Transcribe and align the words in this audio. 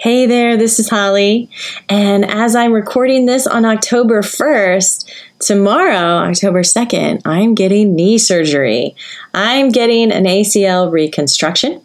Hey 0.00 0.24
there, 0.24 0.56
this 0.56 0.78
is 0.78 0.88
Holly. 0.88 1.50
And 1.86 2.24
as 2.24 2.56
I'm 2.56 2.72
recording 2.72 3.26
this 3.26 3.46
on 3.46 3.66
October 3.66 4.22
1st, 4.22 5.04
tomorrow, 5.40 6.26
October 6.26 6.62
2nd, 6.62 7.20
I'm 7.26 7.54
getting 7.54 7.94
knee 7.94 8.16
surgery. 8.16 8.96
I'm 9.34 9.68
getting 9.68 10.10
an 10.10 10.24
ACL 10.24 10.90
reconstruction. 10.90 11.82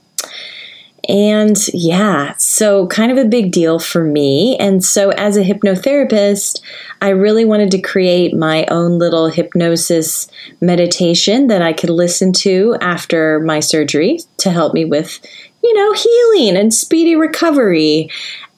And 1.10 1.58
yeah, 1.74 2.36
so 2.38 2.88
kind 2.88 3.12
of 3.12 3.17
a 3.17 3.28
big 3.28 3.51
deal 3.51 3.79
for 3.79 4.06
me. 4.06 4.56
And 4.62 4.82
so, 4.82 5.10
as 5.10 5.36
a 5.36 5.44
hypnotherapist, 5.44 6.62
I 7.02 7.10
really 7.10 7.44
wanted 7.44 7.70
to 7.72 7.82
create 7.82 8.34
my 8.34 8.66
own 8.68 8.97
little 8.97 9.28
hypnosis 9.28 10.29
meditation 10.62 11.47
that 11.47 11.62
I 11.62 11.74
could 11.74 11.90
listen 11.90 12.32
to 12.34 12.78
after 12.79 13.42
my 13.42 13.60
surgery 13.60 14.20
to 14.38 14.52
help 14.52 14.74
me 14.74 14.86
with 14.86 15.20
you 15.66 15.74
know, 15.74 15.94
healing 15.94 16.58
and 16.58 16.72
speedy 16.72 17.16
recovery. 17.16 18.09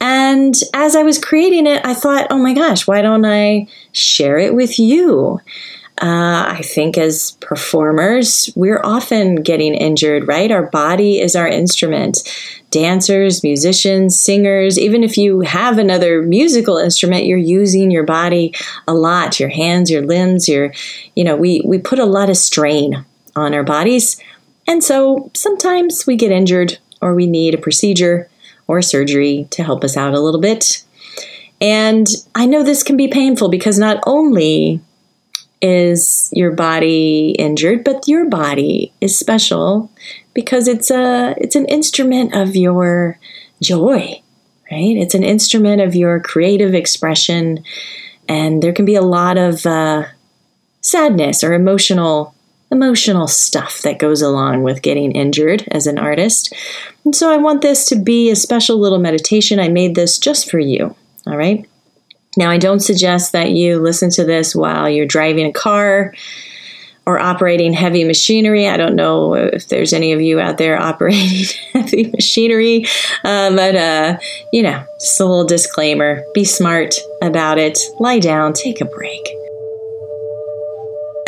And 0.02 0.54
as 0.74 0.94
I 0.94 1.04
was 1.04 1.24
creating 1.24 1.66
it, 1.66 1.86
I 1.86 1.94
thought, 1.94 2.28
oh 2.30 2.38
my 2.38 2.54
gosh, 2.54 2.86
why 2.86 3.02
don't 3.02 3.26
I 3.26 3.68
share 3.94 4.38
it 4.38 4.54
with 4.54 4.78
you? 4.78 5.40
Uh, 6.00 6.46
I 6.50 6.62
think 6.64 6.98
as 6.98 7.32
performers, 7.40 8.52
we're 8.56 8.82
often 8.84 9.36
getting 9.36 9.74
injured, 9.74 10.28
right? 10.28 10.52
Our 10.52 10.68
body 10.68 11.20
is 11.20 11.36
our 11.36 11.48
instrument. 11.48 12.20
Dancers, 12.70 13.42
musicians, 13.42 14.20
singers, 14.20 14.78
even 14.78 15.02
if 15.02 15.18
you 15.18 15.42
have 15.42 15.80
another 15.80 16.22
musical 16.22 16.78
instrument, 16.78 17.26
you're 17.26 17.38
using 17.38 17.90
your 17.90 18.04
body 18.04 18.54
a 18.88 18.94
lot, 18.94 19.40
your 19.40 19.50
hands, 19.50 19.90
your 19.90 20.06
limbs, 20.06 20.50
your, 20.50 20.74
you 21.16 21.24
know, 21.24 21.38
we, 21.38 21.62
we 21.66 21.80
put 21.80 22.00
a 22.00 22.06
lot 22.06 22.30
of 22.30 22.38
strain 22.38 23.04
on 23.36 23.54
our 23.54 23.64
bodies. 23.64 24.22
And 24.68 24.84
so 24.84 25.32
sometimes 25.34 26.06
we 26.06 26.18
get 26.18 26.32
injured 26.32 26.78
or 27.02 27.14
we 27.14 27.28
need 27.28 27.54
a 27.54 27.60
procedure 27.60 28.30
or 28.68 28.82
surgery 28.82 29.48
to 29.52 29.64
help 29.64 29.84
us 29.84 29.96
out 29.98 30.14
a 30.14 30.20
little 30.20 30.42
bit. 30.42 30.84
And 31.60 32.08
I 32.36 32.46
know 32.46 32.64
this 32.64 32.84
can 32.84 32.98
be 32.98 33.08
painful 33.08 33.50
because 33.50 33.80
not 33.80 34.04
only 34.06 34.82
is 35.62 36.30
your 36.34 36.52
body 36.52 37.36
injured, 37.40 37.84
but 37.84 38.08
your 38.08 38.30
body 38.30 38.94
is 39.02 39.18
special 39.18 39.90
because 40.34 40.68
it's 40.68 40.92
a 40.92 41.34
it's 41.38 41.56
an 41.56 41.66
instrument 41.66 42.36
of 42.36 42.56
your 42.56 43.18
joy, 43.62 44.22
right? 44.72 44.98
It's 44.98 45.16
an 45.16 45.24
instrument 45.24 45.82
of 45.82 45.96
your 45.96 46.20
creative 46.20 46.76
expression, 46.76 47.64
and 48.28 48.62
there 48.62 48.74
can 48.74 48.86
be 48.86 48.96
a 48.96 49.02
lot 49.02 49.38
of 49.38 49.66
uh, 49.66 50.06
sadness 50.82 51.44
or 51.44 51.54
emotional 51.54 52.36
emotional 52.72 53.28
stuff 53.28 53.82
that 53.82 54.00
goes 54.00 54.22
along 54.22 54.64
with 54.64 54.82
getting 54.82 55.12
injured 55.14 55.68
as 55.72 55.88
an 55.88 55.98
artist. 55.98 56.54
And 57.06 57.16
so 57.16 57.32
I 57.32 57.38
want 57.38 57.62
this 57.62 57.86
to 57.90 57.96
be 57.96 58.30
a 58.30 58.36
special 58.36 58.78
little 58.78 59.00
meditation. 59.00 59.60
I 59.60 59.70
made 59.70 59.96
this 59.96 60.20
just 60.20 60.50
for 60.50 60.60
you. 60.60 60.96
All 61.26 61.38
right. 61.38 61.68
Now, 62.36 62.52
I 62.52 62.58
don't 62.58 62.82
suggest 62.82 63.32
that 63.32 63.52
you 63.52 63.80
listen 63.80 64.10
to 64.12 64.24
this 64.24 64.56
while 64.56 64.90
you're 64.90 65.08
driving 65.08 65.48
a 65.48 65.52
car 65.52 66.14
or 67.08 67.20
operating 67.20 67.72
heavy 67.72 68.04
machinery. 68.04 68.68
I 68.68 68.76
don't 68.76 68.96
know 68.96 69.34
if 69.34 69.70
there's 69.70 69.94
any 69.94 70.12
of 70.12 70.22
you 70.22 70.40
out 70.40 70.58
there 70.58 70.80
operating 70.82 71.58
heavy 71.74 72.12
machinery, 72.12 72.86
uh, 73.24 73.56
but 73.56 73.76
uh, 73.76 74.18
you 74.52 74.62
know, 74.62 74.86
just 75.00 75.20
a 75.20 75.26
little 75.26 75.46
disclaimer 75.46 76.22
be 76.34 76.44
smart 76.44 76.96
about 77.22 77.58
it, 77.58 77.80
lie 78.00 78.20
down, 78.20 78.54
take 78.54 78.82
a 78.82 78.86
break. 78.86 79.37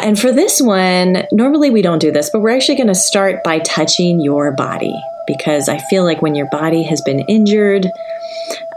And 0.03 0.19
for 0.19 0.31
this 0.31 0.61
one, 0.61 1.25
normally 1.31 1.69
we 1.69 1.81
don't 1.81 1.99
do 1.99 2.11
this, 2.11 2.29
but 2.29 2.41
we're 2.41 2.55
actually 2.55 2.77
going 2.77 2.87
to 2.87 2.95
start 2.95 3.43
by 3.43 3.59
touching 3.59 4.19
your 4.21 4.51
body 4.51 4.93
because 5.27 5.69
I 5.69 5.77
feel 5.77 6.03
like 6.03 6.21
when 6.21 6.33
your 6.33 6.47
body 6.49 6.83
has 6.83 7.01
been 7.01 7.19
injured, 7.21 7.85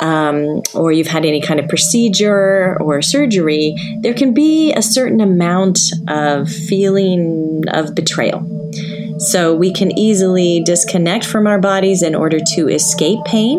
um, 0.01 0.63
or 0.75 0.93
you've 0.93 1.07
had 1.07 1.25
any 1.25 1.41
kind 1.41 1.59
of 1.59 1.69
procedure 1.69 2.77
or 2.81 3.01
surgery, 3.01 3.75
there 4.01 4.13
can 4.13 4.35
be 4.35 4.73
a 4.75 4.83
certain 4.83 5.21
amount 5.21 5.79
of 6.09 6.49
feeling 6.51 7.65
of 7.69 7.95
betrayal. 7.95 8.47
So 9.19 9.55
we 9.55 9.73
can 9.73 9.97
easily 9.99 10.63
disconnect 10.63 11.25
from 11.25 11.47
our 11.47 11.61
bodies 11.61 12.03
in 12.03 12.15
order 12.15 12.39
to 12.55 12.69
escape 12.69 13.21
pain, 13.25 13.59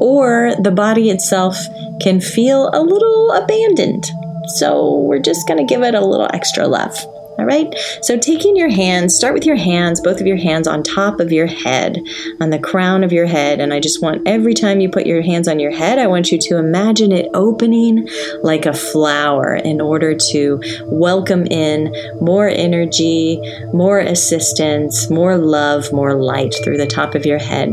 or 0.00 0.52
the 0.62 0.70
body 0.70 1.10
itself 1.10 1.56
can 2.00 2.20
feel 2.20 2.70
a 2.72 2.82
little 2.82 3.32
abandoned 3.32 4.04
so 4.46 4.98
we're 5.00 5.18
just 5.18 5.46
going 5.46 5.58
to 5.58 5.74
give 5.74 5.82
it 5.82 5.94
a 5.94 6.04
little 6.04 6.28
extra 6.32 6.66
love. 6.66 6.96
All 7.38 7.44
right. 7.44 7.74
So 8.00 8.16
taking 8.16 8.56
your 8.56 8.70
hands, 8.70 9.14
start 9.14 9.34
with 9.34 9.44
your 9.44 9.56
hands, 9.56 10.00
both 10.00 10.22
of 10.22 10.26
your 10.26 10.38
hands 10.38 10.66
on 10.66 10.82
top 10.82 11.20
of 11.20 11.32
your 11.32 11.46
head, 11.46 12.00
on 12.40 12.48
the 12.48 12.58
crown 12.58 13.04
of 13.04 13.12
your 13.12 13.26
head. 13.26 13.60
And 13.60 13.74
I 13.74 13.80
just 13.80 14.00
want 14.00 14.26
every 14.26 14.54
time 14.54 14.80
you 14.80 14.88
put 14.88 15.06
your 15.06 15.20
hands 15.20 15.46
on 15.46 15.60
your 15.60 15.70
head, 15.70 15.98
I 15.98 16.06
want 16.06 16.32
you 16.32 16.38
to 16.38 16.56
imagine 16.56 17.12
it 17.12 17.28
opening 17.34 18.08
like 18.42 18.64
a 18.64 18.72
flower 18.72 19.54
in 19.54 19.82
order 19.82 20.14
to 20.14 20.62
welcome 20.86 21.46
in 21.46 21.94
more 22.22 22.48
energy, 22.48 23.38
more 23.74 23.98
assistance, 23.98 25.10
more 25.10 25.36
love, 25.36 25.92
more 25.92 26.14
light 26.14 26.54
through 26.64 26.78
the 26.78 26.86
top 26.86 27.14
of 27.14 27.26
your 27.26 27.38
head 27.38 27.70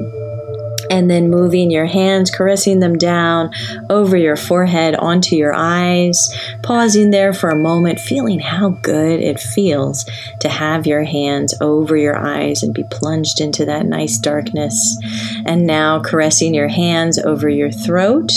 and 0.90 1.10
then 1.10 1.30
moving 1.30 1.72
your 1.72 1.86
hands, 1.86 2.32
caressing 2.32 2.80
them 2.80 2.98
down 2.98 3.52
over 3.90 4.18
your 4.18 4.36
forehead 4.36 4.96
onto 4.96 5.36
your 5.36 5.54
eyes, 5.54 6.30
pausing 6.62 7.12
there 7.12 7.34
for 7.34 7.50
a 7.50 7.56
moment, 7.56 8.00
feeling 8.00 8.40
how 8.40 8.70
good 8.70 9.20
it 9.20 9.40
feels 9.40 10.06
to 10.40 10.50
have 10.50 10.88
your 10.88 11.04
hands 11.04 11.54
over 11.62 11.96
your 11.96 12.18
eyes 12.18 12.64
and 12.64 12.74
be 12.74 12.84
plunged 12.84 13.40
into 13.40 13.66
that 13.66 13.86
nice 13.86 14.18
darkness. 14.18 14.98
And 15.46 15.66
now 15.66 16.02
caressing 16.02 16.54
your 16.54 16.70
hands 16.70 17.20
over 17.20 17.50
your 17.50 17.72
throat 17.72 18.32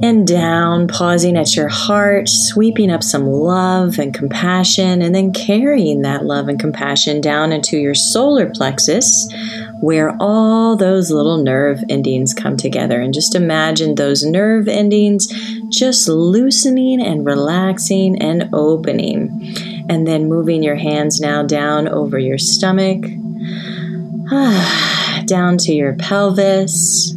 and 0.00 0.26
down, 0.26 0.86
pausing 0.86 1.36
at 1.36 1.56
your 1.56 1.68
heart, 1.68 2.28
sweeping 2.28 2.90
up 2.90 3.02
some 3.02 3.26
love 3.26 3.98
and 3.98 4.14
compassion, 4.14 5.02
and 5.02 5.14
then 5.14 5.32
carrying 5.32 6.02
that 6.02 6.24
love 6.24 6.48
and 6.48 6.60
compassion 6.60 7.20
down 7.20 7.52
into 7.52 7.76
your 7.76 7.94
solar 7.94 8.48
plexus 8.48 9.28
where 9.80 10.16
all 10.20 10.76
those 10.76 11.10
little 11.10 11.38
nerve 11.38 11.82
endings 11.88 12.34
come 12.34 12.56
together. 12.56 13.00
And 13.00 13.14
just 13.14 13.34
imagine 13.34 13.94
those 13.94 14.24
nerve 14.24 14.68
endings 14.68 15.28
just 15.68 16.08
loosening 16.08 17.00
and 17.00 17.24
relaxing 17.24 18.20
and 18.20 18.48
opening. 18.52 19.54
And 19.88 20.06
then 20.06 20.28
moving 20.28 20.62
your 20.62 20.76
hands 20.76 21.20
now 21.20 21.42
down 21.42 21.88
over 21.88 22.18
your 22.18 22.38
stomach, 22.38 23.02
down 25.26 25.58
to 25.58 25.72
your 25.72 25.94
pelvis 25.94 27.12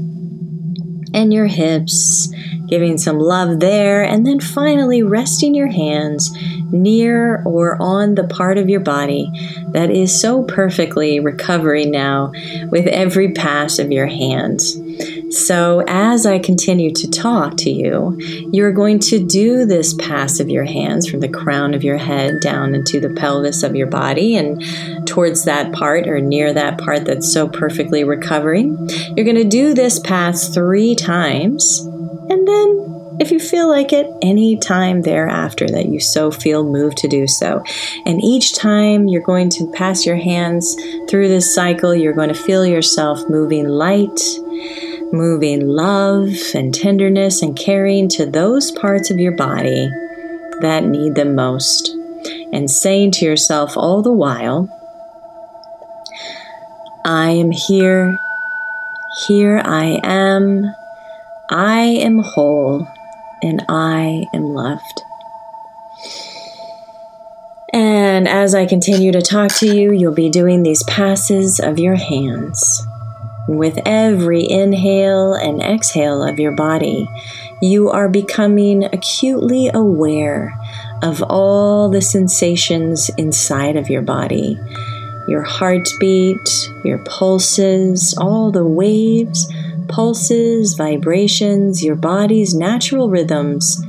and 1.14 1.34
your 1.34 1.48
hips, 1.48 2.32
giving 2.70 2.98
some 2.98 3.20
love 3.20 3.60
there. 3.60 4.04
And 4.04 4.26
then 4.26 4.40
finally 4.40 5.04
resting 5.04 5.54
your 5.54 5.72
hands 5.72 6.32
near 6.72 7.42
or 7.44 7.82
on 7.82 8.16
the 8.16 8.24
part 8.24 8.58
of 8.58 8.70
your 8.70 8.80
body 8.80 9.32
that 9.70 9.90
is 9.90 10.20
so 10.20 10.44
perfectly 10.44 11.20
recovering 11.20 11.92
now 11.92 12.32
with 12.70 12.88
every 12.88 13.32
pass 13.32 13.80
of 13.80 13.92
your 13.92 14.08
hands. 14.08 14.80
So, 15.32 15.84
as 15.88 16.26
I 16.26 16.40
continue 16.40 16.92
to 16.94 17.10
talk 17.10 17.56
to 17.58 17.72
you, 17.72 18.18
you're 18.52 18.74
going 18.74 19.00
to 19.00 19.26
do 19.26 19.66
this 19.66 19.94
pass 19.94 20.40
of 20.40 20.50
your 20.50 20.66
hands 20.66 21.10
from 21.10 21.22
the 21.22 21.30
crown 21.30 21.74
of 21.74 21.84
your 21.84 21.98
head 21.98 22.42
down 22.42 22.76
into 22.76 23.00
the 23.00 23.10
pelvis 23.10 23.64
of 23.64 23.76
your 23.76 23.88
body 23.88 24.36
and 24.36 24.62
towards 25.08 25.46
that 25.46 25.72
part 25.72 26.08
or 26.08 26.20
near 26.20 26.54
that 26.54 26.78
part 26.78 27.06
that's 27.06 27.32
so 27.32 27.48
perfectly 27.48 28.04
recovering. 28.04 28.78
You're 29.16 29.26
going 29.26 29.36
to 29.38 29.46
do 29.46 29.74
this 29.74 30.00
pass 30.00 30.54
three 30.54 30.96
times 30.96 31.80
and 32.30 32.48
then 32.48 32.91
if 33.20 33.32
you 33.32 33.40
feel 33.40 33.70
like 33.70 33.94
it, 33.94 34.08
any 34.22 34.58
time 34.58 35.02
thereafter 35.02 35.68
that 35.68 35.88
you 35.88 36.00
so 36.00 36.32
feel 36.32 36.64
moved 36.64 36.98
to 36.98 37.08
do 37.08 37.28
so. 37.28 37.64
And 38.06 38.24
each 38.24 38.56
time 38.56 39.08
you're 39.08 39.22
going 39.22 39.50
to 39.52 39.72
pass 39.72 40.06
your 40.06 40.16
hands 40.16 40.76
through 41.10 41.28
this 41.28 41.54
cycle, 41.54 41.94
you're 41.94 42.14
going 42.14 42.30
to 42.30 42.36
feel 42.36 42.66
yourself 42.66 43.22
moving 43.30 43.68
light, 43.68 44.20
moving 45.12 45.68
love 45.68 46.30
and 46.56 46.74
tenderness 46.74 47.42
and 47.42 47.58
caring 47.58 48.08
to 48.10 48.26
those 48.26 48.72
parts 48.72 49.12
of 49.12 49.20
your 49.20 49.34
body 49.34 49.90
that 50.62 50.86
need 50.86 51.16
them 51.16 51.36
most. 51.36 51.90
And 52.54 52.70
saying 52.70 53.12
to 53.12 53.26
yourself 53.26 53.76
all 53.76 54.02
the 54.02 54.12
while, 54.12 54.70
I 57.04 57.32
am 57.32 57.52
here, 57.52 58.20
here 59.28 59.62
I 59.64 60.00
am, 60.04 60.76
I 61.50 61.82
am 61.82 62.20
whole 62.20 62.88
and 63.42 63.64
I 63.70 64.26
am 64.34 64.54
loved. 64.54 65.04
And 67.74 68.28
as 68.28 68.54
I 68.54 68.66
continue 68.66 69.12
to 69.14 69.22
talk 69.22 69.52
to 69.56 69.74
you, 69.74 69.94
you'll 69.94 70.14
be 70.14 70.30
doing 70.30 70.64
these 70.64 70.84
passes 70.84 71.60
of 71.60 71.80
your 71.80 71.96
hands. 71.96 72.86
With 73.48 73.80
every 73.86 74.50
inhale 74.50 75.34
and 75.34 75.62
exhale 75.62 76.24
of 76.24 76.40
your 76.40 76.52
body, 76.52 77.10
you 77.62 77.90
are 77.90 78.10
becoming 78.10 78.84
acutely 78.84 79.70
aware 79.74 80.54
of 81.02 81.24
all 81.24 81.90
the 81.90 82.02
sensations 82.02 83.10
inside 83.18 83.76
of 83.76 83.90
your 83.90 84.02
body 84.02 84.60
your 85.28 85.44
heartbeat, 85.44 86.72
your 86.84 86.98
pulses, 87.00 88.14
all 88.18 88.52
the 88.52 88.66
waves 88.66 89.48
pulses, 89.92 90.74
vibrations, 90.74 91.84
your 91.84 91.96
body's 91.96 92.56
natural 92.56 93.10
rhythms 93.10 93.82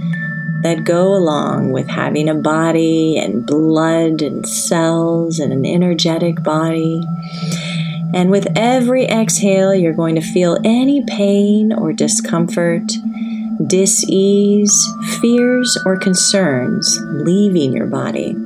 that 0.63 0.85
go 0.85 1.15
along 1.15 1.73
with 1.73 1.89
having 1.89 2.29
a 2.29 2.35
body 2.35 3.19
and 3.19 3.47
blood 3.47 4.23
and 4.23 4.47
cells 4.47 5.39
and 5.39 5.53
an 5.53 5.65
energetic 5.65 6.43
body. 6.43 7.03
And 8.15 8.31
with 8.31 8.47
every 8.55 9.07
exhale, 9.07 9.75
you're 9.75 9.95
going 9.95 10.15
to 10.17 10.21
feel 10.21 10.59
any 10.65 11.03
pain 11.07 11.73
or 11.73 11.93
discomfort, 11.93 12.83
dis-ease, 13.67 14.89
fears, 15.21 15.79
or 15.87 15.97
concerns 15.99 16.99
leaving 17.03 17.73
your 17.73 17.87
body. 17.87 18.37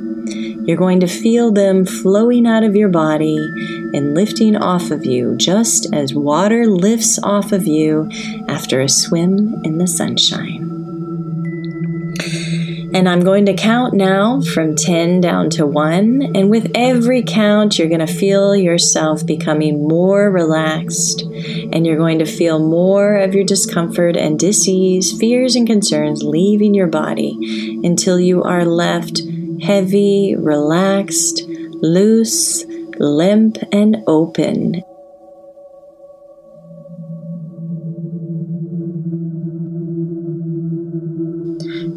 You're 0.67 0.77
going 0.77 0.99
to 0.99 1.07
feel 1.07 1.53
them 1.53 1.87
flowing 1.87 2.45
out 2.45 2.65
of 2.65 2.75
your 2.75 2.89
body 2.89 3.37
and 3.37 4.15
lifting 4.15 4.57
off 4.57 4.91
of 4.91 5.07
you, 5.07 5.37
just 5.37 5.95
as 5.95 6.13
water 6.13 6.67
lifts 6.67 7.21
off 7.23 7.53
of 7.53 7.69
you 7.69 8.11
after 8.49 8.81
a 8.81 8.89
swim 8.89 9.63
in 9.65 9.79
the 9.79 9.87
sunshine. 9.87 10.67
And 12.93 13.09
I'm 13.09 13.21
going 13.21 13.47
to 13.47 13.55
count 13.55 13.95
now 13.95 14.41
from 14.41 14.75
10 14.75 15.21
down 15.21 15.51
to 15.51 15.67
1. 15.67 16.33
And 16.35 16.51
with 16.51 16.71
every 16.75 17.23
count, 17.23 17.79
you're 17.79 17.89
going 17.89 18.05
to 18.05 18.07
feel 18.07 18.57
yourself 18.57 19.25
becoming 19.25 19.87
more 19.87 20.31
relaxed. 20.31 21.21
And 21.21 21.87
you're 21.87 21.99
going 21.99 22.19
to 22.21 22.27
feel 22.27 22.59
more 22.59 23.17
of 23.17 23.35
your 23.35 23.45
discomfort 23.45 24.17
and 24.17 24.39
disease, 24.39 25.17
fears, 25.17 25.55
and 25.55 25.67
concerns 25.67 26.23
leaving 26.23 26.75
your 26.75 26.87
body 26.87 27.37
until 27.85 28.19
you 28.19 28.43
are 28.43 28.65
left 28.65 29.21
heavy, 29.62 30.35
relaxed, 30.37 31.43
loose, 31.47 32.64
limp, 32.99 33.58
and 33.73 34.03
open. 34.06 34.82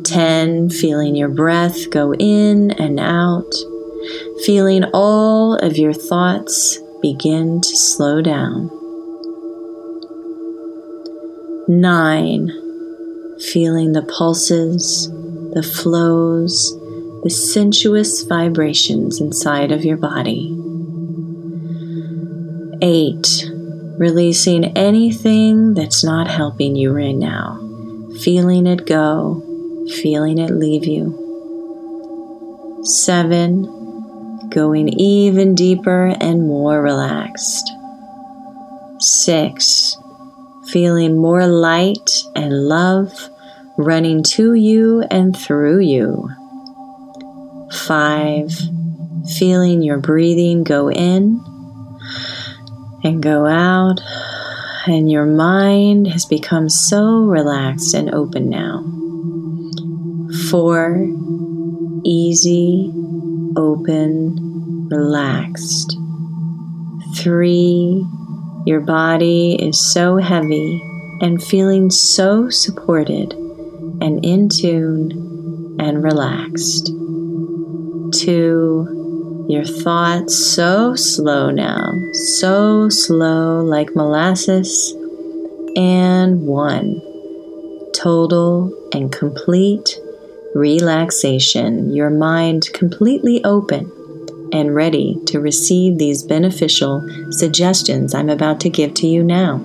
10, 0.09 0.69
feeling 0.71 1.15
your 1.15 1.29
breath 1.29 1.89
go 1.91 2.13
in 2.15 2.71
and 2.71 2.99
out, 2.99 3.53
feeling 4.43 4.83
all 4.91 5.55
of 5.57 5.77
your 5.77 5.93
thoughts 5.93 6.79
begin 7.01 7.61
to 7.61 7.77
slow 7.77 8.19
down. 8.19 8.71
9, 11.67 12.51
feeling 13.39 13.91
the 13.91 14.01
pulses, 14.01 15.09
the 15.53 15.61
flows, 15.61 16.75
the 17.23 17.29
sensuous 17.29 18.23
vibrations 18.23 19.19
inside 19.19 19.71
of 19.71 19.85
your 19.85 19.97
body. 19.97 20.55
8, 22.81 23.45
releasing 23.97 24.65
anything 24.77 25.73
that's 25.73 26.03
not 26.03 26.27
helping 26.27 26.75
you 26.75 26.93
right 26.93 27.15
now, 27.15 27.59
feeling 28.21 28.67
it 28.67 28.85
go 28.85 29.45
feeling 29.89 30.37
it 30.37 30.51
leave 30.51 30.85
you. 30.85 31.15
Seven, 32.83 33.63
going 34.49 34.89
even 34.99 35.55
deeper 35.55 36.15
and 36.19 36.47
more 36.47 36.81
relaxed. 36.81 37.71
Six, 38.99 39.97
feeling 40.67 41.17
more 41.17 41.47
light 41.47 42.23
and 42.35 42.67
love 42.67 43.29
running 43.77 44.23
to 44.23 44.53
you 44.53 45.03
and 45.09 45.35
through 45.35 45.79
you. 45.79 46.29
Five, 47.71 48.51
feeling 49.37 49.81
your 49.81 49.97
breathing 49.97 50.63
go 50.63 50.89
in 50.89 51.39
and 53.03 53.21
go 53.21 53.45
out, 53.45 54.01
and 54.87 55.09
your 55.11 55.25
mind 55.25 56.07
has 56.07 56.25
become 56.25 56.69
so 56.69 57.25
relaxed 57.25 57.93
and 57.93 58.13
open 58.13 58.49
now 58.49 58.83
four, 60.49 61.07
easy, 62.03 62.91
open, 63.55 64.87
relaxed. 64.89 65.97
Three, 67.15 68.05
your 68.65 68.79
body 68.79 69.55
is 69.59 69.79
so 69.79 70.17
heavy 70.17 70.81
and 71.21 71.43
feeling 71.43 71.89
so 71.89 72.49
supported 72.49 73.33
and 74.01 74.23
in 74.25 74.49
tune 74.49 75.77
and 75.79 76.03
relaxed. 76.03 76.89
Two, 78.11 79.45
your 79.49 79.65
thoughts 79.65 80.35
so 80.35 80.95
slow 80.95 81.51
now, 81.51 81.91
so 82.35 82.89
slow 82.89 83.61
like 83.61 83.95
molasses. 83.95 84.93
And 85.75 86.47
one, 86.47 87.01
total 87.93 88.73
and 88.93 89.11
complete 89.11 89.99
relaxation, 90.55 91.93
your 91.93 92.09
mind 92.09 92.69
completely 92.73 93.43
open 93.43 93.91
and 94.51 94.73
ready 94.73 95.17
to 95.27 95.39
receive 95.39 95.97
these 95.97 96.23
beneficial 96.23 97.07
suggestions 97.31 98.15
I'm 98.15 98.29
about 98.29 98.59
to 98.61 98.69
give 98.69 98.93
to 98.95 99.07
you 99.07 99.23
now. 99.23 99.61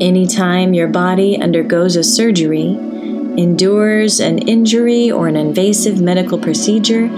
Anytime 0.00 0.72
your 0.72 0.88
body 0.88 1.40
undergoes 1.40 1.96
a 1.96 2.04
surgery, 2.04 2.89
endures 3.38 4.20
an 4.20 4.38
injury 4.38 5.10
or 5.10 5.28
an 5.28 5.36
invasive 5.36 6.00
medical 6.00 6.38
procedure, 6.38 7.08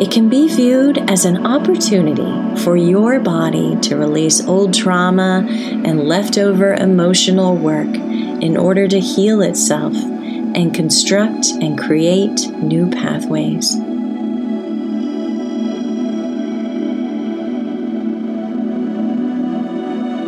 it 0.00 0.10
can 0.10 0.28
be 0.28 0.48
viewed 0.48 0.98
as 1.10 1.24
an 1.24 1.46
opportunity 1.46 2.62
for 2.62 2.76
your 2.76 3.20
body 3.20 3.76
to 3.82 3.96
release 3.96 4.44
old 4.46 4.74
trauma 4.74 5.46
and 5.48 6.04
leftover 6.08 6.74
emotional 6.74 7.56
work 7.56 7.94
in 7.94 8.56
order 8.56 8.88
to 8.88 8.98
heal 8.98 9.42
itself 9.42 9.94
and 9.94 10.74
construct 10.74 11.46
and 11.60 11.78
create 11.78 12.48
new 12.58 12.90
pathways. 12.90 13.76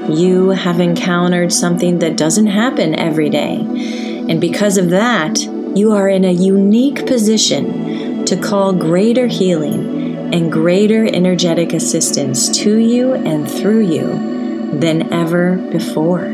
You 0.09 0.51
have 0.51 0.81
encountered 0.81 1.53
something 1.53 1.99
that 2.01 2.17
doesn't 2.17 2.47
happen 2.47 2.95
every 2.95 3.31
day, 3.31 3.65
and 4.29 4.41
because 4.41 4.79
of 4.79 4.91
that, 4.91 5.39
you 5.77 5.93
are 5.93 6.09
in 6.09 6.25
a 6.25 6.33
unique 6.33 7.07
position 7.07 8.25
to 8.25 8.37
call 8.37 8.73
greater 8.73 9.27
healing 9.27 10.33
and 10.33 10.51
greater 10.51 11.05
energetic 11.07 11.73
assistance 11.73 12.49
to 12.49 12.77
you 12.77 13.15
and 13.15 13.51
through 13.51 13.81
you 13.81 14.79
than 14.79 15.13
ever 15.13 15.57
before. 15.71 16.33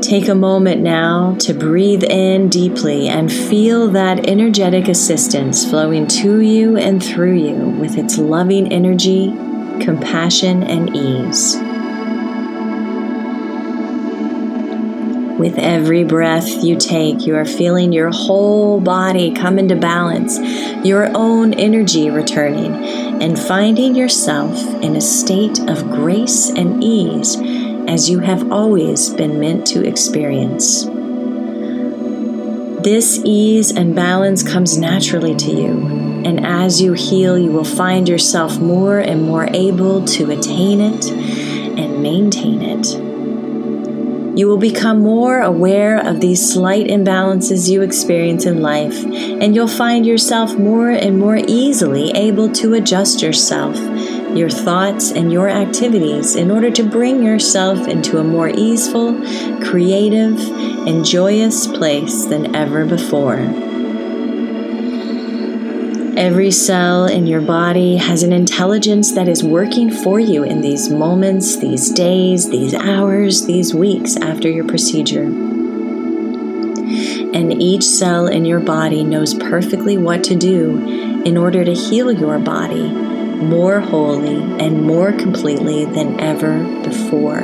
Take 0.00 0.28
a 0.28 0.34
moment 0.34 0.82
now 0.82 1.36
to 1.40 1.54
breathe 1.54 2.04
in 2.04 2.48
deeply 2.48 3.08
and 3.08 3.32
feel 3.32 3.88
that 3.92 4.28
energetic 4.28 4.88
assistance 4.88 5.68
flowing 5.68 6.06
to 6.08 6.40
you 6.40 6.76
and 6.76 7.02
through 7.02 7.36
you 7.36 7.54
with 7.80 7.96
its 7.96 8.18
loving 8.18 8.72
energy, 8.72 9.30
compassion, 9.80 10.62
and 10.64 10.94
ease. 10.96 11.56
With 15.42 15.58
every 15.58 16.04
breath 16.04 16.62
you 16.62 16.76
take, 16.76 17.26
you 17.26 17.34
are 17.34 17.44
feeling 17.44 17.92
your 17.92 18.10
whole 18.12 18.80
body 18.80 19.34
come 19.34 19.58
into 19.58 19.74
balance, 19.74 20.38
your 20.86 21.10
own 21.16 21.52
energy 21.54 22.10
returning, 22.10 22.72
and 23.20 23.36
finding 23.36 23.96
yourself 23.96 24.56
in 24.84 24.94
a 24.94 25.00
state 25.00 25.58
of 25.68 25.90
grace 25.90 26.48
and 26.50 26.84
ease 26.84 27.36
as 27.88 28.08
you 28.08 28.20
have 28.20 28.52
always 28.52 29.10
been 29.10 29.40
meant 29.40 29.66
to 29.66 29.84
experience. 29.84 30.84
This 32.84 33.20
ease 33.24 33.72
and 33.72 33.96
balance 33.96 34.44
comes 34.44 34.78
naturally 34.78 35.34
to 35.34 35.50
you, 35.50 36.22
and 36.24 36.46
as 36.46 36.80
you 36.80 36.92
heal, 36.92 37.36
you 37.36 37.50
will 37.50 37.64
find 37.64 38.08
yourself 38.08 38.60
more 38.60 39.00
and 39.00 39.24
more 39.24 39.48
able 39.52 40.04
to 40.04 40.30
attain 40.30 40.80
it 40.80 41.10
and 41.10 42.00
maintain 42.00 42.62
it. 42.62 43.11
You 44.34 44.48
will 44.48 44.56
become 44.56 45.00
more 45.00 45.40
aware 45.40 45.98
of 45.98 46.20
these 46.20 46.52
slight 46.52 46.86
imbalances 46.86 47.68
you 47.68 47.82
experience 47.82 48.46
in 48.46 48.62
life, 48.62 49.04
and 49.04 49.54
you'll 49.54 49.68
find 49.68 50.06
yourself 50.06 50.56
more 50.56 50.90
and 50.90 51.18
more 51.18 51.36
easily 51.36 52.10
able 52.12 52.50
to 52.52 52.74
adjust 52.74 53.22
yourself 53.22 53.76
your 54.36 54.50
thoughts, 54.50 55.10
and 55.10 55.32
your 55.32 55.48
activities 55.48 56.36
in 56.36 56.50
order 56.50 56.70
to 56.70 56.82
bring 56.82 57.22
yourself 57.22 57.86
into 57.86 58.18
a 58.18 58.24
more 58.24 58.48
easeful, 58.48 59.14
creative, 59.60 60.38
and 60.86 61.04
joyous 61.04 61.66
place 61.66 62.24
than 62.24 62.54
ever 62.56 62.84
before. 62.84 63.71
Every 66.16 66.50
cell 66.50 67.06
in 67.06 67.26
your 67.26 67.40
body 67.40 67.96
has 67.96 68.22
an 68.22 68.34
intelligence 68.34 69.12
that 69.12 69.28
is 69.28 69.42
working 69.42 69.90
for 69.90 70.20
you 70.20 70.44
in 70.44 70.60
these 70.60 70.90
moments, 70.90 71.56
these 71.56 71.90
days, 71.90 72.50
these 72.50 72.74
hours, 72.74 73.46
these 73.46 73.74
weeks 73.74 74.16
after 74.18 74.46
your 74.50 74.66
procedure. 74.66 75.24
And 77.34 77.50
each 77.62 77.84
cell 77.84 78.26
in 78.26 78.44
your 78.44 78.60
body 78.60 79.04
knows 79.04 79.32
perfectly 79.32 79.96
what 79.96 80.22
to 80.24 80.36
do 80.36 81.22
in 81.24 81.38
order 81.38 81.64
to 81.64 81.72
heal 81.72 82.12
your 82.12 82.38
body 82.38 82.90
more 82.90 83.80
wholly 83.80 84.36
and 84.62 84.82
more 84.82 85.12
completely 85.12 85.86
than 85.86 86.20
ever 86.20 86.62
before, 86.82 87.40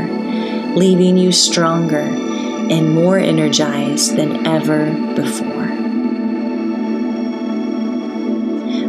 leaving 0.77 1.17
you 1.17 1.33
stronger 1.33 2.01
and 2.01 2.95
more 2.95 3.19
energized 3.19 4.15
than 4.15 4.47
ever 4.47 4.93
before. 5.15 5.58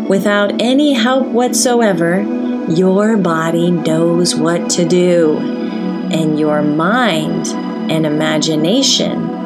Without 0.09 0.59
any 0.59 0.93
help 0.93 1.27
whatsoever, 1.27 2.21
your 2.67 3.15
body 3.15 3.69
knows 3.69 4.33
what 4.33 4.67
to 4.71 4.83
do, 4.83 5.37
and 5.37 6.39
your 6.39 6.63
mind 6.63 7.47
and 7.91 8.07
imagination 8.07 9.37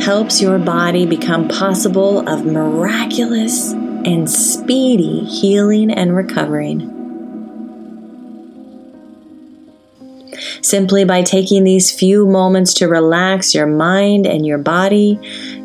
helps 0.00 0.42
your 0.42 0.58
body 0.58 1.06
become 1.06 1.46
possible 1.46 2.28
of 2.28 2.44
miraculous 2.44 3.70
and 3.70 4.28
speedy 4.28 5.20
healing 5.26 5.92
and 5.92 6.16
recovering. 6.16 6.98
Simply 10.60 11.04
by 11.04 11.22
taking 11.22 11.62
these 11.62 11.92
few 11.92 12.26
moments 12.26 12.74
to 12.74 12.88
relax 12.88 13.54
your 13.54 13.66
mind 13.68 14.26
and 14.26 14.44
your 14.44 14.58
body, 14.58 15.20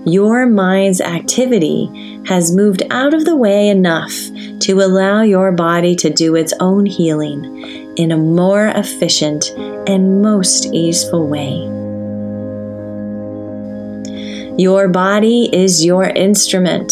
your 0.05 0.45
mind's 0.45 1.01
activity 1.01 2.16
has 2.27 2.53
moved 2.53 2.83
out 2.91 3.13
of 3.13 3.23
the 3.23 3.35
way 3.35 3.69
enough 3.69 4.13
to 4.59 4.81
allow 4.81 5.21
your 5.21 5.53
body 5.53 5.95
to 5.95 6.09
do 6.09 6.35
its 6.35 6.53
own 6.59 6.85
healing 6.85 7.95
in 7.95 8.11
a 8.11 8.17
more 8.17 8.67
efficient 8.75 9.49
and 9.87 10.21
most 10.21 10.65
easeful 10.73 11.25
way. 11.25 11.55
Your 14.61 14.89
body 14.89 15.49
is 15.53 15.85
your 15.85 16.03
instrument 16.03 16.91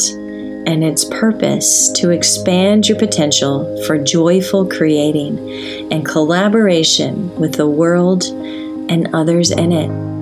and 0.68 0.84
its 0.84 1.04
purpose 1.04 1.92
to 1.94 2.12
expand 2.12 2.88
your 2.88 2.98
potential 2.98 3.84
for 3.86 3.98
joyful 3.98 4.66
creating 4.66 5.92
and 5.92 6.06
collaboration 6.06 7.36
with 7.36 7.56
the 7.56 7.68
world 7.68 8.24
and 8.24 9.14
others 9.14 9.52
in 9.52 9.74
it. 9.74 10.15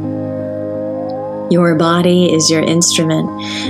Your 1.53 1.75
body 1.75 2.33
is 2.33 2.50
your 2.50 2.63
instrument, 2.63 3.29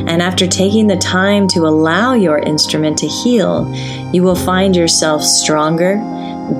and 0.10 0.22
after 0.22 0.48
taking 0.48 0.88
the 0.88 0.96
time 0.96 1.50
to 1.50 1.68
allow 1.68 2.14
your 2.14 2.38
instrument 2.38 2.98
to 3.00 3.08
heal, 3.08 3.70
you 4.14 4.24
will 4.24 4.38
find 4.38 4.74
yourself 4.74 5.22
stronger, 5.22 5.98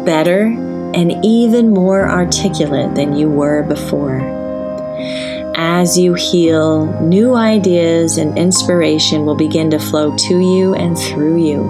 better, 0.04 0.48
and 0.48 1.24
even 1.24 1.74
more 1.74 2.10
articulate 2.10 2.94
than 2.96 3.16
you 3.16 3.30
were 3.30 3.64
before. 3.64 4.20
As 5.56 5.98
you 5.98 6.14
heal, 6.14 6.88
new 7.02 7.36
ideas 7.36 8.18
and 8.18 8.38
inspiration 8.38 9.26
will 9.26 9.38
begin 9.38 9.72
to 9.72 9.80
flow 9.80 10.14
to 10.18 10.40
you 10.40 10.74
and 10.74 10.98
through 10.98 11.42
you. 11.42 11.64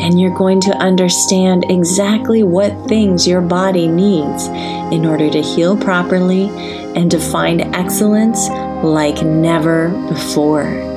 And 0.00 0.18
you're 0.18 0.34
going 0.34 0.62
to 0.62 0.76
understand 0.78 1.66
exactly 1.68 2.42
what 2.42 2.88
things 2.88 3.28
your 3.28 3.42
body 3.42 3.86
needs 3.86 4.46
in 4.94 5.04
order 5.04 5.28
to 5.28 5.42
heal 5.42 5.76
properly 5.76 6.48
and 6.96 7.10
to 7.10 7.20
find 7.20 7.60
excellence 7.74 8.48
like 8.84 9.22
never 9.22 9.88
before. 10.08 10.92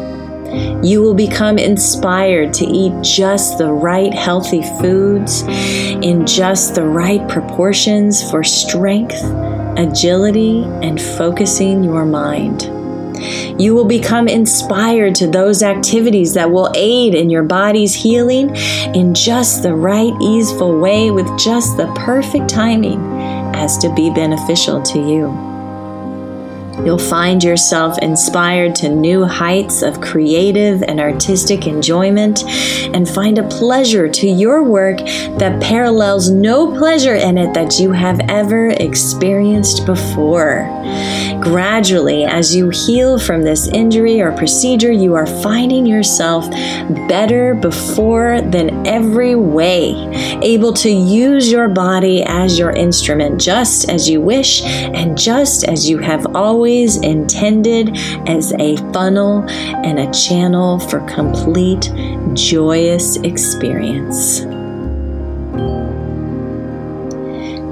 You 0.84 1.01
will 1.01 1.15
become 1.15 1.58
inspired 1.58 2.53
to 2.56 2.65
eat 2.65 2.94
just 3.01 3.58
the 3.58 3.72
right 3.72 4.13
healthy 4.13 4.62
foods 4.79 5.41
in 5.41 6.25
just 6.25 6.75
the 6.75 6.86
right 6.86 7.27
proportions 7.27 8.29
for 8.29 8.44
strength 8.44 9.22
agility, 9.77 10.63
and 10.82 11.00
focusing 11.00 11.84
your 11.84 12.06
mind. 12.06 12.63
You 13.60 13.74
will 13.74 13.86
become 13.86 14.27
inspired 14.27 15.15
to 15.15 15.27
those 15.27 15.63
activities 15.63 16.34
that 16.34 16.51
will 16.51 16.72
aid 16.75 17.15
in 17.15 17.29
your 17.29 17.44
body's 17.44 17.96
healing 17.96 18.56
in 18.96 19.13
just 19.13 19.63
the 19.63 19.74
right, 19.74 20.13
easeful 20.22 20.79
way 20.79 21.10
with 21.10 21.27
just 21.38 21.77
the 21.77 21.91
perfect 21.96 22.50
timing 22.50 23.00
as 23.56 23.77
to 23.79 23.94
be 23.96 24.12
beneficial 24.12 24.82
to 24.84 25.00
you. 25.00 25.57
You'll 26.86 26.98
find 26.98 27.43
yourself 27.43 27.98
inspired 28.00 28.75
to 28.75 28.89
new 28.89 29.25
heights 29.25 29.81
of 29.81 30.00
creative 30.00 30.84
and 30.84 31.00
artistic 31.00 31.67
enjoyment 31.67 32.43
and 32.93 33.07
find 33.10 33.38
a 33.38 33.48
pleasure 33.48 34.07
to 34.07 34.27
your 34.27 34.63
work 34.63 34.98
that 35.39 35.62
parallels 35.62 36.29
no 36.29 36.77
pleasure 36.77 37.15
in 37.15 37.38
it 37.38 37.53
that 37.53 37.79
you 37.79 37.91
have 37.91 38.19
ever 38.29 38.69
experienced 38.69 39.86
before. 39.86 40.69
Gradually, 41.41 42.25
as 42.25 42.56
you 42.56 42.70
heal 42.70 43.20
from 43.20 43.44
this 43.44 43.67
injury 43.67 44.22
or 44.22 44.32
procedure, 44.32 44.91
you 44.91 45.13
are 45.13 45.25
finding 45.25 45.86
yourself 45.86 46.50
better 47.08 47.53
before 47.53 48.41
than 48.41 48.86
every 48.88 49.36
way, 49.36 49.94
able 50.41 50.74
to 50.74 50.89
use 50.89 51.51
your 51.51 51.67
body 51.67 52.24
as 52.24 52.58
your 52.58 52.72
instrument 52.72 53.39
just 53.39 53.89
as 53.89 54.10
you 54.10 54.20
wish 54.20 54.63
and 54.63 55.17
just 55.17 55.63
as 55.63 55.89
you 55.89 56.00
have 56.00 56.36
always 56.36 56.98
intended 56.98 57.98
as 58.27 58.53
a 58.53 58.75
funnel 58.91 59.44
and 59.48 60.00
a 60.00 60.12
channel 60.12 60.79
for 60.79 61.00
complete 61.01 61.91
joyous 62.34 63.17
experience. 63.17 64.41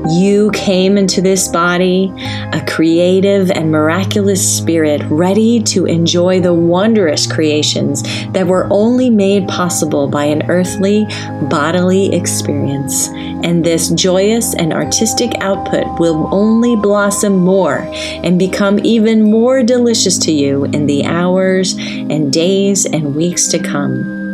You 0.10 0.52
came 0.52 0.98
into 0.98 1.22
this 1.22 1.48
body 1.48 2.14
a 2.54 2.64
creative 2.68 3.50
and 3.50 3.72
miraculous 3.72 4.58
spirit 4.58 5.02
ready 5.06 5.64
to 5.64 5.86
enjoy 5.86 6.42
the 6.42 6.54
wondrous 6.54 7.26
creations 7.26 8.04
that 8.34 8.46
were 8.46 8.68
only 8.70 9.10
made 9.10 9.48
possible 9.48 10.08
by 10.08 10.26
an 10.26 10.50
earthly 10.50 11.06
bodily 11.50 12.14
experience. 12.14 13.08
And 13.08 13.64
this 13.64 13.90
joyous 13.90 14.54
and 14.56 14.74
artistic 14.74 15.32
output 15.40 16.00
will 16.00 16.30
only 16.32 16.76
blossom 16.76 17.38
more 17.38 17.80
and 17.92 18.38
become 18.38 18.80
even 18.84 19.24
more 19.24 19.64
delicious 19.64 20.18
to 20.20 20.32
you 20.32 20.66
in 20.66 20.86
the 20.86 21.06
hours 21.06 21.76
and 21.78 22.32
days 22.32 22.86
and 22.86 23.16
weeks 23.16 23.48
to 23.48 23.60
come. 23.60 24.25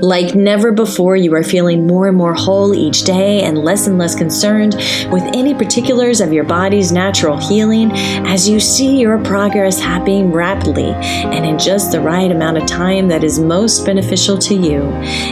Like 0.00 0.34
never 0.34 0.72
before, 0.72 1.14
you 1.14 1.34
are 1.34 1.42
feeling 1.42 1.86
more 1.86 2.08
and 2.08 2.16
more 2.16 2.32
whole 2.32 2.74
each 2.74 3.04
day 3.04 3.42
and 3.42 3.58
less 3.58 3.86
and 3.86 3.98
less 3.98 4.14
concerned 4.14 4.74
with 5.12 5.22
any 5.34 5.52
particulars 5.52 6.22
of 6.22 6.32
your 6.32 6.44
body's 6.44 6.90
natural 6.90 7.36
healing 7.36 7.92
as 7.92 8.48
you 8.48 8.60
see 8.60 8.98
your 8.98 9.22
progress 9.22 9.78
happening 9.78 10.32
rapidly 10.32 10.92
and 10.94 11.44
in 11.44 11.58
just 11.58 11.92
the 11.92 12.00
right 12.00 12.30
amount 12.30 12.56
of 12.56 12.66
time 12.66 13.08
that 13.08 13.22
is 13.22 13.38
most 13.38 13.84
beneficial 13.84 14.38
to 14.38 14.54
you. 14.54 14.80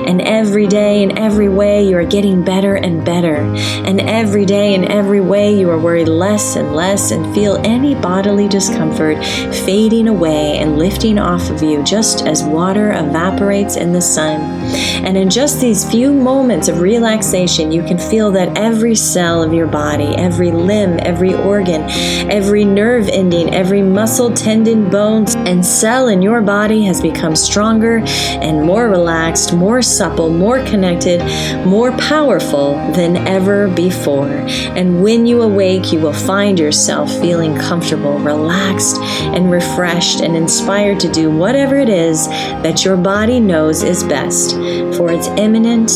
And 0.07 0.21
every 0.21 0.67
day, 0.67 1.03
in 1.03 1.17
every 1.17 1.49
way, 1.49 1.89
you 1.89 1.97
are 1.97 2.05
getting 2.05 2.45
better 2.45 2.75
and 2.75 3.03
better. 3.03 3.37
And 3.37 4.03
every 4.03 4.45
day, 4.45 4.75
in 4.75 4.85
every 4.85 5.21
way, 5.23 5.59
you 5.59 5.71
are 5.71 5.79
worried 5.79 6.09
less 6.09 6.57
and 6.57 6.77
less 6.77 7.11
and 7.11 7.35
feel 7.35 7.57
any 7.65 7.95
bodily 7.95 8.49
discomfort 8.49 9.17
fading 9.65 10.09
away 10.09 10.59
and 10.59 10.79
lifting 10.79 11.19
off 11.19 11.49
of 11.49 11.63
you 11.63 11.83
just 11.85 12.27
as 12.27 12.45
water 12.45 12.93
evaporates 12.93 13.77
in 13.77 13.95
the 13.95 14.03
sun. 14.03 14.58
And 14.75 15.17
in 15.17 15.31
just 15.31 15.61
these 15.61 15.89
few 15.89 16.13
moments 16.13 16.69
of 16.69 16.81
relaxation, 16.81 17.73
you 17.73 17.83
can 17.83 17.99
feel 17.99 18.31
that 18.33 18.57
every 18.59 18.95
cell 18.95 19.43
of 19.43 19.55
your 19.55 19.67
body, 19.67 20.15
every 20.17 20.51
limb, 20.51 20.99
every 21.01 21.35
organ, 21.35 21.83
every 22.31 22.65
nerve 22.65 23.09
ending, 23.09 23.55
every 23.55 23.83
muscle, 23.83 24.33
tendon, 24.35 24.91
bones, 24.91 25.35
and 25.35 25.65
cell 25.65 26.09
in 26.09 26.21
your 26.21 26.43
body 26.43 26.83
has 26.85 27.01
become 27.01 27.35
stronger 27.35 28.03
and 28.05 28.63
more 28.63 28.89
relaxed, 28.89 29.55
more 29.55 29.81
supple, 29.81 30.31
more 30.31 30.63
connected, 30.65 31.21
more 31.65 31.93
powerful 31.93 32.75
than 32.93 33.17
ever 33.27 33.69
before. 33.69 34.29
And 34.29 35.03
when 35.03 35.27
you 35.27 35.43
awake, 35.43 35.93
you 35.93 36.01
will 36.01 36.13
find 36.13 36.59
yourself 36.59 37.11
feeling 37.21 37.57
comfortable, 37.57 38.19
relaxed, 38.19 38.99
and 38.99 39.51
refreshed, 39.51 40.21
and 40.21 40.37
inspired 40.37 41.01
to 41.01 41.11
do 41.11 41.31
whatever 41.31 41.77
it 41.77 41.89
is 41.89 42.27
that 42.29 42.85
your 42.85 42.97
body 42.97 43.41
knows 43.41 43.83
is 43.83 44.05
best 44.05 44.58
for 44.97 45.13
its 45.13 45.29
imminent 45.29 45.91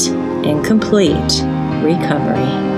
and 0.47 0.65
complete 0.65 1.43
recovery. 1.83 2.72